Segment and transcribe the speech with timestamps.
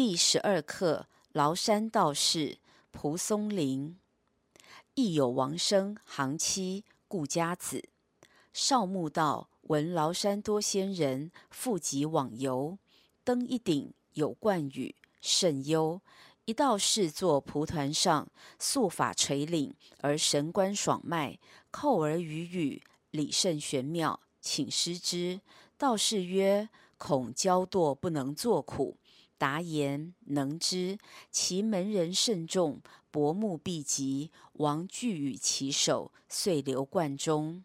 [0.00, 2.58] 第十二课：崂山道士
[2.92, 3.98] 蒲松龄。
[4.94, 7.88] 亦有王生行期故家子。
[8.52, 12.78] 少穆道闻崂山多仙人，复集往游。
[13.24, 16.00] 登一顶有冠羽，甚忧。
[16.44, 18.28] 一道士坐蒲团上，
[18.60, 21.40] 素发垂领，而神观爽迈，
[21.72, 25.40] 叩而语语，礼甚玄妙，请师之。
[25.76, 26.68] 道士曰
[26.98, 28.98] ：“恐骄惰，不能作苦。”
[29.38, 30.98] 答言：“能知。
[31.30, 32.80] 其门人甚众，
[33.12, 37.62] 薄暮毕极，王拒与其手，遂留观中。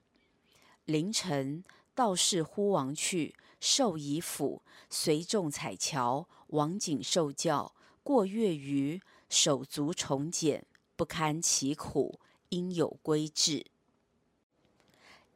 [0.85, 1.63] 凌晨，
[1.95, 6.27] 道士呼王去，授遗符，随众采樵。
[6.49, 7.73] 王谨受教，
[8.03, 10.63] 过月余，手足重茧，
[10.95, 13.65] 不堪其苦，应有归志。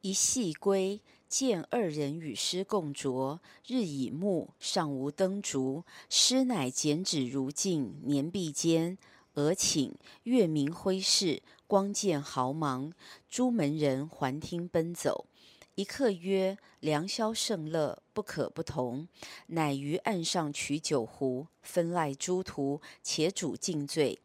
[0.02, 5.84] 一夕归。”见二人与师共酌，日已暮，尚无灯烛。
[6.08, 8.96] 师乃剪纸如镜，粘壁间。
[9.34, 9.92] 俄顷，
[10.22, 12.92] 月明辉室，光渐毫茫。
[13.28, 15.26] 诸门人环听奔走。
[15.74, 19.06] 一客曰：“良宵胜乐，不可不同。”
[19.48, 24.18] 乃于岸上取酒壶，分赖诸徒，且煮尽醉。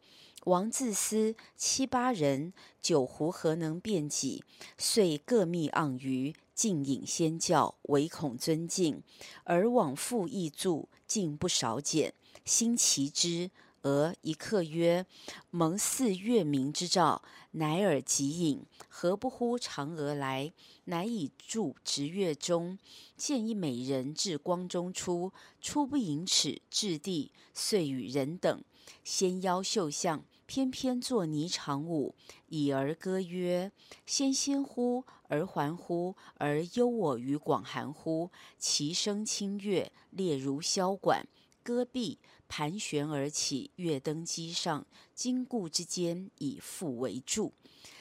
[0.46, 2.52] 王自思七八人，
[2.82, 4.42] 酒壶何能辨己？
[4.76, 9.02] 遂各觅盎盂，敬引先教，唯恐尊敬。
[9.44, 12.14] 而往复亦助，竟不少减。
[12.44, 13.50] 兴奇之，
[13.82, 15.04] 俄一刻曰
[15.50, 20.52] ：“蒙似月明之兆，乃尔即饮，何不呼嫦娥来？”
[20.86, 22.78] 乃以箸掷月中，
[23.16, 28.62] 见一美人至光中出，初不盈尺，至地，遂与人等
[29.02, 30.22] 纤腰绣项。
[30.46, 32.14] 翩翩作霓裳舞，
[32.48, 33.72] 以儿歌曰
[34.04, 38.30] ：“纤纤乎，而环乎，而忧我于广寒乎？
[38.58, 41.26] 其声清越，烈如箫管。
[41.62, 47.52] 歌毕，盘旋而起，跃登机上，金固之间，以复为柱。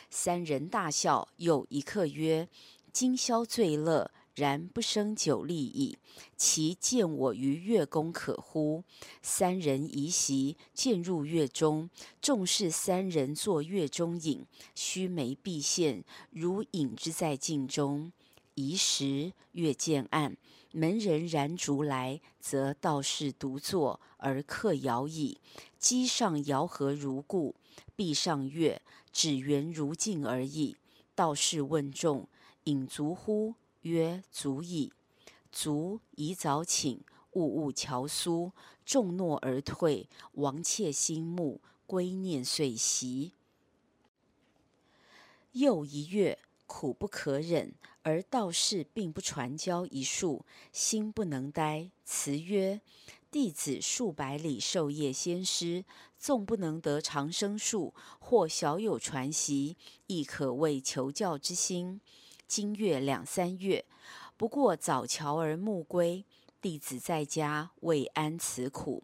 [0.10, 1.30] 三人大笑。
[1.38, 2.50] 又一客曰
[2.92, 5.98] ：‘今宵最乐。’”然不胜酒力矣。
[6.36, 8.84] 其见我于月宫可乎？
[9.22, 11.90] 三人移席，渐入月中。
[12.22, 14.46] 众视三人坐月中影，
[14.76, 18.12] 须眉毕现，如影之在镜中。
[18.56, 20.38] 移时，月渐暗，
[20.72, 25.40] 门人燃烛来，则道士独坐而客摇矣。
[25.80, 27.56] 机上摇何如故，
[27.96, 30.76] 壁上月，只圆如镜而已。
[31.16, 32.28] 道士问众
[32.66, 34.92] ：“饮足乎？”曰：足矣。
[35.52, 37.00] 足宜早寝，
[37.32, 38.52] 勿误樵苏。
[38.86, 40.10] 众诺而退。
[40.34, 43.34] 王窃心慕，归念遂息。
[45.54, 52.82] 又一月，苦不可忍，而道士并不传教一术，心不能呆，辞曰：
[53.30, 55.86] 弟子数百里授业先师，
[56.18, 59.78] 纵不能得长生术，或小有传习，
[60.08, 62.02] 亦可慰求教之心。
[62.48, 63.86] 今月两三月，
[64.38, 66.26] 不过早樵而暮归，
[66.62, 69.04] 弟子在家未谙此苦。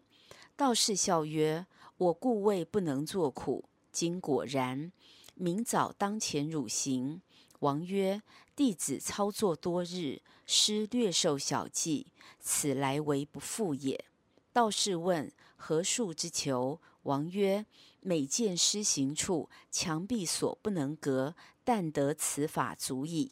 [0.56, 4.92] 道士笑曰：“我故谓不能作苦，今果然。
[5.34, 7.22] 明早当遣汝行。”
[7.60, 8.22] 王曰
[8.54, 12.06] ：“弟子操作多日，师略受小计，
[12.38, 14.04] 此来为不复也。”
[14.52, 17.64] 道士问：“何术之求？”王曰
[18.00, 21.34] ：“每见师行处，墙壁所不能隔，
[21.70, 23.30] 但得此法足矣。”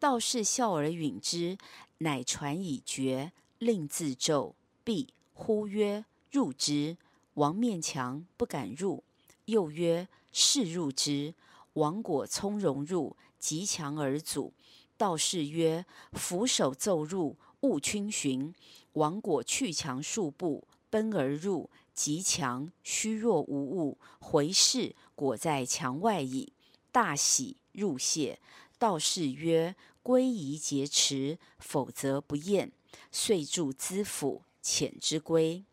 [0.00, 1.58] 道士笑而允之，
[1.98, 6.96] 乃传以诀，令自咒，必，呼曰：“入之！”
[7.34, 9.04] 王面强不敢入。
[9.44, 11.34] 又曰：“是入之！”
[11.74, 14.54] 王果从容入，击墙而阻。
[14.96, 15.84] 道士曰
[16.16, 18.54] ：“俯首奏入，勿逡巡。”
[18.94, 26.54] 王果去墙数步，奔而入，击墙，虚弱无物，回视，果在墙外矣。
[26.90, 28.40] 大喜，入谢。
[28.78, 32.72] 道士曰：“归宜节持，否则不厌。”
[33.12, 35.64] 遂助资府，遣之归。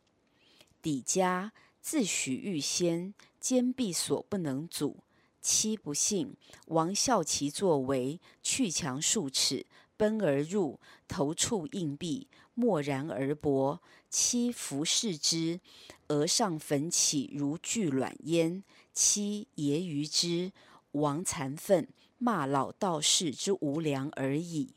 [0.82, 4.98] 抵家，自诩欲仙，坚壁所不能阻。
[5.42, 6.36] 妻不信，
[6.68, 9.66] 王笑其作为，去墙数尺，
[9.98, 13.80] 奔而入，头触硬壁，默然而擯。
[14.10, 15.60] 妻伏视之，
[16.08, 18.64] 额上焚起如巨卵焉。
[18.94, 20.52] 妻揶揄之，
[20.94, 21.88] 王残愤。
[22.20, 24.76] 骂老道士之无良而已。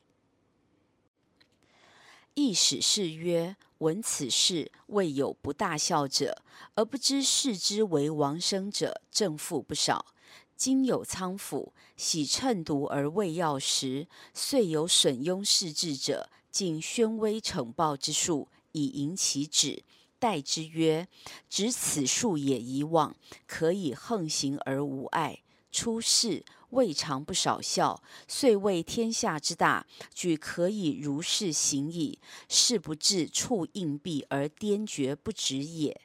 [2.34, 6.42] 亦使士曰：“闻此事，未有不大笑者，
[6.74, 10.06] 而不知视之为王生者，正负不少。
[10.56, 19.84] 今有仓府，喜乘毒而未钥匙，遂有损庸事至者，尽宣威惩暴之术，以迎其旨。
[20.18, 21.06] 待之曰
[21.48, 23.14] ：“指此数也以往，
[23.46, 25.42] 可以横行而无碍。
[25.76, 32.18] 出世未尝不少笑，遂为天下之大，举可以如是行矣。
[32.48, 36.00] 是不至触硬币而颠厥不止也。”